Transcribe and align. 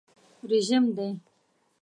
رژیم 0.51 0.85
دی. 0.95 1.07